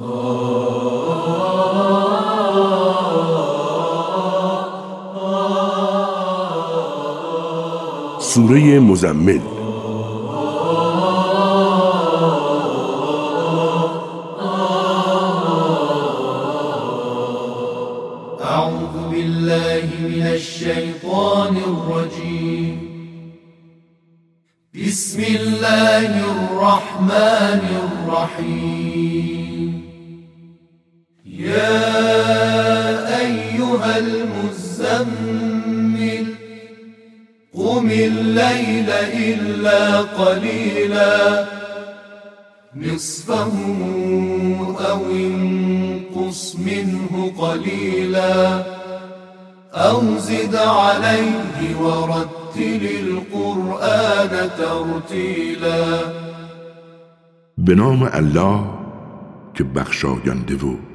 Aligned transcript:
سوره 0.00 0.08
مزمل 8.78 9.40
أعوذ 18.40 18.96
بالله 19.10 19.88
من 20.00 20.22
الشيطان 20.26 21.56
الرجيم. 21.56 22.76
بسم 24.74 25.20
الله 25.20 26.10
الرحمن 26.32 27.62
الرحيم. 27.84 29.59
يا 31.40 33.16
أيها 33.20 33.98
المزمل 33.98 35.40
قم 37.54 37.90
الليل 37.90 38.90
إلا 39.30 40.00
قليلا. 40.00 41.46
نصفه 42.76 43.52
أو 44.90 45.00
انقص 45.10 46.56
منه 46.56 47.32
قليلا. 47.38 48.64
أو 49.72 50.18
زد 50.18 50.56
عليه 50.56 51.76
ورتل 51.80 52.82
القرآن 53.00 54.50
ترتيلا. 54.58 55.84
به 57.58 57.74
نام 57.74 58.02
الله 58.14 58.60
که 59.54 59.64
بخشاینده 59.64 60.66
و 60.66 60.89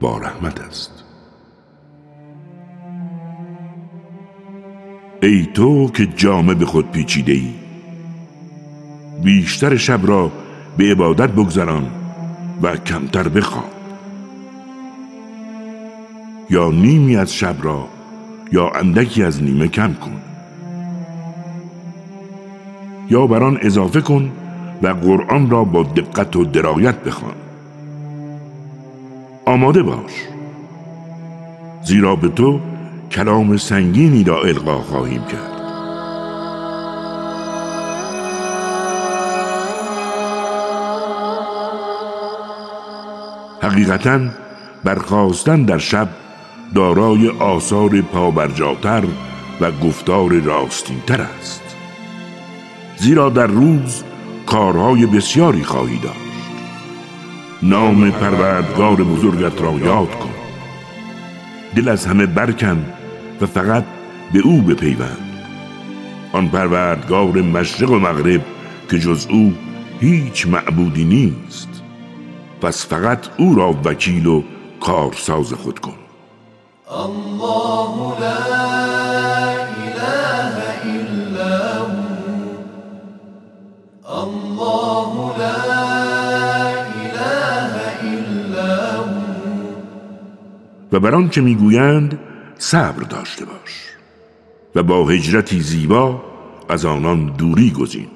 با 0.00 0.18
رحمت 0.18 0.60
است. 0.60 1.04
ای 5.22 5.46
تو 5.54 5.90
که 5.90 6.06
جامه 6.06 6.54
به 6.54 6.66
خود 6.66 6.90
پیچیده 6.90 7.32
ای 7.32 7.54
بیشتر 9.22 9.76
شب 9.76 10.00
را 10.02 10.32
به 10.76 10.90
عبادت 10.90 11.30
بگذران 11.30 11.90
و 12.62 12.76
کمتر 12.76 13.28
بخواب 13.28 13.70
یا 16.50 16.70
نیمی 16.70 17.16
از 17.16 17.34
شب 17.34 17.56
را 17.62 17.88
یا 18.52 18.70
اندکی 18.70 19.22
از 19.22 19.42
نیمه 19.42 19.68
کم 19.68 19.94
کن. 19.94 20.20
یا 23.10 23.26
بر 23.26 23.42
آن 23.42 23.58
اضافه 23.62 24.00
کن 24.00 24.32
و 24.82 24.88
قرآن 24.88 25.50
را 25.50 25.64
با 25.64 25.82
دقت 25.82 26.36
و 26.36 26.44
درایت 26.44 27.02
بخوان. 27.02 27.45
آماده 29.48 29.82
باش. 29.82 30.12
زیرا 31.84 32.16
به 32.16 32.28
تو 32.28 32.60
کلام 33.10 33.56
سنگینی 33.56 34.24
را 34.24 34.42
القا 34.42 34.78
خواهیم 34.78 35.24
کرد. 35.24 35.56
حقیقتا 43.62 44.20
برخواستن 44.84 45.62
در 45.62 45.78
شب 45.78 46.08
دارای 46.74 47.28
آثار 47.28 48.00
پابرجاتر 48.00 49.04
و 49.60 49.70
گفتار 49.70 50.40
راستینتر 50.40 51.20
است. 51.20 51.76
زیرا 52.96 53.28
در 53.28 53.46
روز 53.46 54.02
کارهای 54.46 55.06
بسیاری 55.06 55.64
خواهی 55.64 55.98
داشت. 55.98 56.25
نام 57.62 58.10
پروردگار 58.10 58.96
بزرگت 58.96 59.60
را 59.60 59.72
یاد 59.72 60.10
کن. 60.10 60.34
دل 61.76 61.88
از 61.88 62.06
همه 62.06 62.26
برکن 62.26 62.86
و 63.40 63.46
فقط 63.46 63.84
به 64.32 64.38
او 64.38 64.62
بپیوند. 64.62 65.18
آن 66.32 66.48
پروردگار 66.48 67.42
مشرق 67.42 67.90
و 67.90 67.98
مغرب 67.98 68.44
که 68.90 68.98
جز 68.98 69.26
او 69.30 69.54
هیچ 70.00 70.46
معبودی 70.46 71.04
نیست. 71.04 71.82
پس 72.62 72.86
فقط 72.86 73.26
او 73.38 73.54
را 73.54 73.74
وکیل 73.84 74.26
و 74.26 74.42
کارساز 74.80 75.52
خود 75.52 75.78
کن. 75.78 75.94
الله 76.90 78.55
و 90.96 91.00
بر 91.00 91.14
آنچه 91.14 91.40
می‌گویند 91.40 92.18
صبر 92.58 93.02
داشته 93.02 93.44
باش 93.44 93.90
و 94.74 94.82
با 94.82 95.06
هجرتی 95.06 95.60
زیبا 95.60 96.22
از 96.68 96.84
آنان 96.84 97.26
دوری 97.26 97.70
گزین. 97.70 98.06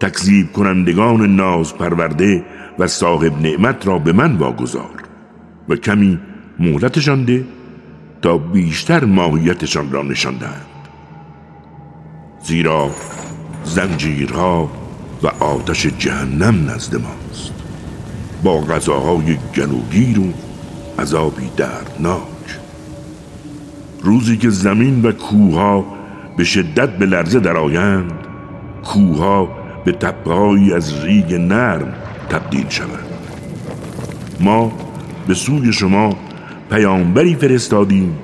تکذیب 0.00 0.52
کنندگان 0.52 1.36
ناز 1.36 1.74
پرورده 1.74 2.44
و 2.78 2.86
صاحب 2.86 3.42
نعمت 3.42 3.86
را 3.86 3.98
به 3.98 4.12
من 4.12 4.36
واگذار 4.36 5.02
و 5.68 5.76
کمی 5.76 6.18
مهلتشان 6.58 7.24
ده 7.24 7.44
تا 8.22 8.38
بیشتر 8.38 9.04
ماهیتشان 9.04 9.92
را 9.92 10.02
نشان 10.02 10.36
دهند. 10.36 10.66
زیرا 12.44 12.90
زنجیرها 13.64 14.70
و 15.22 15.26
آتش 15.26 15.86
جهنم 15.86 16.70
نزد 16.70 16.94
ماست. 16.94 17.52
با 18.42 18.60
غذاهای 18.60 19.36
گلوگیر 19.56 20.20
و 20.20 20.32
عذابی 21.02 21.50
دردناک. 21.56 22.58
روزی 24.02 24.36
که 24.36 24.50
زمین 24.50 25.02
و 25.02 25.12
کوها 25.12 25.84
به 26.36 26.44
شدت 26.44 26.88
به 26.98 27.06
لرزه 27.06 27.40
درآیند 27.40 28.12
کوها 28.84 29.48
به 29.84 29.92
تپههایی 29.92 30.72
از 30.72 31.04
ریگ 31.04 31.34
نرم 31.34 31.94
تبدیل 32.28 32.68
شوند. 32.68 33.08
ما 34.40 34.72
به 35.26 35.34
سوی 35.34 35.72
شما 35.72 36.16
پیامبری 36.70 37.34
فرستادیم 37.34 38.18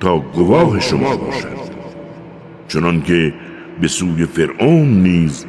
تا 0.00 0.18
گواه 0.18 0.80
شما 0.80 1.16
باشد. 1.16 1.60
چنان 2.68 3.02
که 3.02 3.34
به 3.80 3.88
سوی 3.88 4.26
فرعون 4.26 5.02
نیز 5.02 5.46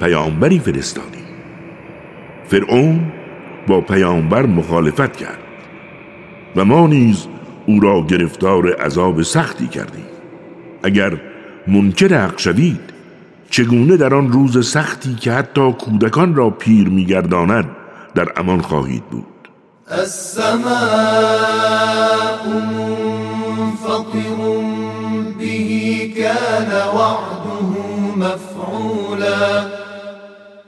پیامبری 0.00 0.58
فرستادیم. 0.58 1.26
فرعون 2.48 3.12
با 3.66 3.80
پیامبر 3.80 4.46
مخالفت 4.46 5.16
کرد. 5.16 5.38
و 6.56 6.64
ما 6.64 6.86
نیز 6.86 7.26
او 7.66 7.80
را 7.80 8.06
گرفتار 8.06 8.72
عذاب 8.74 9.22
سختی 9.22 9.66
کردیم. 9.66 10.06
اگر 10.82 11.20
منکر 11.68 12.24
حق 12.24 12.38
شوید 12.38 12.80
چگونه 13.50 13.96
در 13.96 14.14
آن 14.14 14.32
روز 14.32 14.68
سختی 14.68 15.14
که 15.14 15.32
حتی 15.32 15.72
کودکان 15.72 16.34
را 16.34 16.50
پیر 16.50 16.88
میگرداند 16.88 17.68
در 18.14 18.28
امان 18.36 18.60
خواهید 18.60 19.04
بود؟ 19.04 19.26
السماء 19.88 20.62
منفطر 23.56 24.36
به 25.38 26.08
كان 26.08 26.70
وعده 26.96 27.62
مفعولا. 28.16 29.82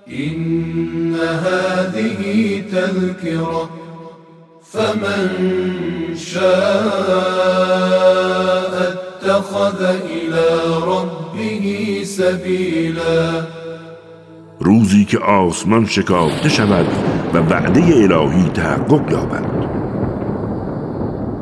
إن 0.08 1.14
هذه 1.14 2.64
تذكرة 2.72 3.83
فمن 4.74 5.28
شاء 6.16 6.44
اتخذ 8.80 9.82
إلى 9.82 10.46
ربه 10.86 12.02
سبيلا 12.04 13.46
روزی 14.60 15.04
که 15.04 15.18
آسمان 15.18 15.86
شکافته 15.86 16.48
شود 16.48 16.86
و 17.34 17.38
وعده 17.38 17.82
الهی 17.82 18.48
تحقق 18.54 19.12
یابد 19.12 19.44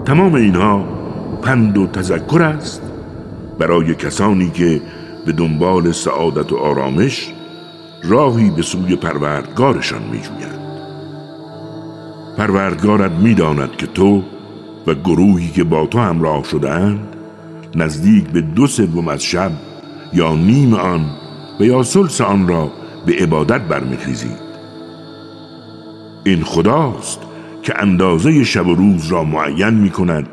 تمام 0.05 0.35
اینها 0.35 0.85
پند 1.43 1.79
و 1.79 1.87
تذکر 1.87 2.43
است 2.43 2.83
برای 3.59 3.95
کسانی 3.95 4.51
که 4.51 4.81
به 5.27 5.33
دنبال 5.33 5.93
سعادت 5.93 6.53
و 6.53 6.57
آرامش 6.57 7.33
راهی 8.05 8.51
به 8.51 8.63
سوی 8.63 8.97
پروردگارشان 8.97 10.03
می 10.03 10.21
جوید. 10.21 10.62
پروردگارت 12.37 13.11
می‌داند 13.11 13.77
که 13.77 13.87
تو 13.87 14.23
و 14.87 14.95
گروهی 14.95 15.49
که 15.51 15.65
با 15.65 15.87
تو 15.87 15.99
همراه 15.99 16.45
شدهاند 16.45 17.17
نزدیک 17.75 18.25
به 18.25 18.41
دو 18.41 18.67
سوم 18.67 19.09
از 19.09 19.23
شب 19.23 19.51
یا 20.13 20.35
نیم 20.35 20.75
آن 20.75 21.07
و 21.61 21.65
یا 21.65 21.83
سلس 21.83 22.21
آن 22.21 22.49
را 22.49 22.73
به 23.07 23.13
عبادت 23.13 23.61
برمیخیزید. 23.61 24.43
این 26.25 26.45
خداست 26.45 27.21
که 27.63 27.83
اندازه 27.83 28.45
شب 28.45 28.67
و 28.67 28.75
روز 28.75 29.07
را 29.07 29.25
معین 29.25 29.75
می 29.75 29.91
کند 29.91 30.29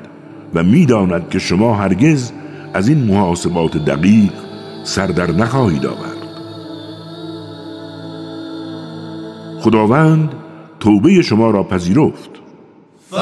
و 0.54 0.63
می‌داند 0.63 1.30
که 1.30 1.40
شما 1.40 1.75
هرگز 1.75 2.31
از 2.74 2.88
این 2.88 3.04
محاسبات 3.04 3.78
دقیق 3.78 4.34
سر 4.84 5.07
در 5.07 5.31
نخواهید 5.31 5.86
آورد. 5.86 6.19
خداوند 9.62 10.36
توبه 10.80 11.22
شما 11.22 11.52
را 11.52 11.64
پذیرفت. 11.64 12.30
من 13.12 13.20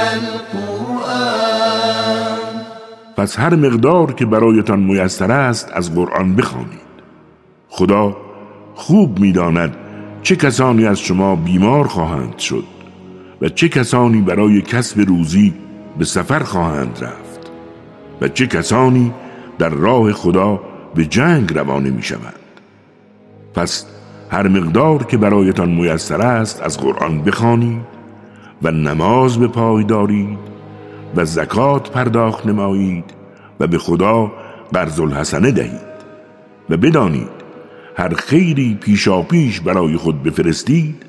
القرآن 0.00 1.40
پس 3.16 3.38
هر 3.38 3.54
مقدار 3.54 4.12
که 4.12 4.26
برایتان 4.26 4.80
میسر 4.80 5.32
است 5.32 5.70
از 5.72 5.94
قرآن 5.94 6.36
بخوانید. 6.36 6.90
خدا 7.68 8.16
خوب 8.74 9.18
می‌داند 9.18 9.76
چه 10.22 10.36
کسانی 10.36 10.86
از 10.86 11.00
شما 11.00 11.36
بیمار 11.36 11.86
خواهند 11.86 12.38
شد 12.38 12.64
و 13.40 13.48
چه 13.48 13.68
کسانی 13.68 14.20
برای 14.20 14.62
کسب 14.62 15.00
روزی 15.00 15.54
به 15.98 16.04
سفر 16.04 16.38
خواهند 16.38 16.98
رفت 17.00 17.50
و 18.20 18.28
چه 18.28 18.46
کسانی 18.46 19.12
در 19.58 19.68
راه 19.68 20.12
خدا 20.12 20.60
به 20.94 21.06
جنگ 21.06 21.58
روانه 21.58 21.90
می 21.90 22.02
شوند 22.02 22.39
پس 23.60 23.86
هر 24.30 24.48
مقدار 24.48 25.04
که 25.04 25.16
برایتان 25.16 25.70
میسر 25.70 26.22
است 26.22 26.62
از 26.62 26.78
قرآن 26.78 27.22
بخوانید 27.22 27.86
و 28.62 28.70
نماز 28.70 29.38
به 29.38 29.48
پای 29.48 29.84
دارید 29.84 30.38
و 31.16 31.24
زکات 31.24 31.90
پرداخت 31.90 32.46
نمایید 32.46 33.04
و 33.60 33.66
به 33.66 33.78
خدا 33.78 34.32
قرض 34.72 35.00
الحسنه 35.00 35.50
دهید 35.50 35.90
و 36.70 36.76
بدانید 36.76 37.28
هر 37.96 38.14
خیری 38.14 38.78
پیشا 38.80 39.22
پیش 39.22 39.60
برای 39.60 39.96
خود 39.96 40.22
بفرستید 40.22 41.02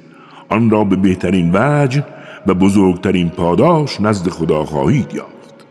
آن 0.49 0.69
را 0.69 0.83
به 0.83 0.95
بهترین 0.95 1.51
وجه 1.53 2.03
و 2.47 2.53
بزرگترین 2.53 3.29
پاداش 3.29 4.01
نزد 4.01 4.29
خدا 4.29 4.65
خواهید 4.65 5.13
یافت. 5.13 5.65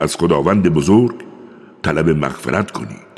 از 0.00 0.16
خداوند 0.16 0.68
بزرگ 0.68 1.14
طلب 1.82 2.08
مغفرت 2.10 2.70
کنید 2.70 3.14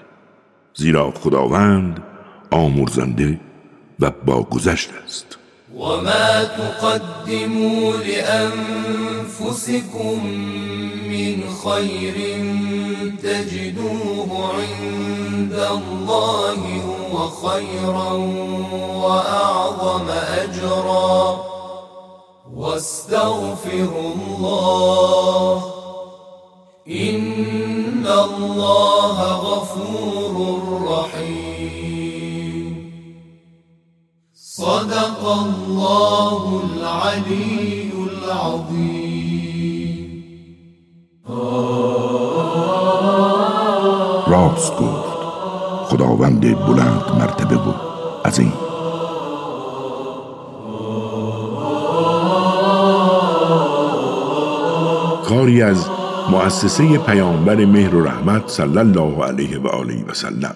زیرا 0.74 1.10
خداوند 1.10 2.02
آمرزنده 2.50 3.40
و 4.00 4.10
با 4.26 4.42
گذشت 4.42 4.90
است. 5.06 5.26
وما 5.76 6.44
تقدموا 6.44 7.92
لأنفسكم 7.96 9.46
من 11.08 11.42
خير 11.64 12.14
تجدوه 13.22 14.30
عند 14.54 15.52
الله 15.52 16.82
هو 16.82 17.28
خيرا 17.28 18.12
وأعظم 19.02 20.08
أجرا. 20.10 21.40
واستغفروا 22.56 24.14
الله. 24.14 25.62
إن 26.88 28.06
الله 28.06 29.22
غفور 29.22 30.34
رحيم. 30.82 31.25
صدق 34.66 35.22
الله 35.22 36.42
العلي 36.64 37.92
العظيم. 38.08 39.16
راست 44.26 44.72
گفت. 44.72 45.16
خداوند 45.88 46.40
بلند 46.40 47.04
مرتبه 47.18 47.56
و 47.56 47.72
عظیم. 48.24 48.52
کاری 55.28 55.62
از 55.62 55.86
مؤسسه 56.30 56.98
پیامبر 56.98 57.64
مهر 57.64 57.94
و 57.94 58.04
رحمت 58.04 58.48
صلی 58.48 58.78
الله 58.78 59.24
علیه 59.24 59.58
و 59.58 59.68
آله 59.68 60.04
و 60.08 60.14
سلم. 60.14 60.54